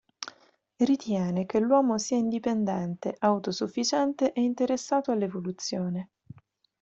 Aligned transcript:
Ritiene 0.77 1.45
che 1.45 1.59
l’uomo 1.59 1.99
sia 1.99 2.17
indipendente, 2.17 3.15
autosufficiente 3.19 4.31
e 4.33 4.41
interessato 4.41 5.11
all’evoluzione. 5.11 6.09